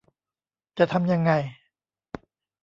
[0.77, 1.31] จะทำยังไง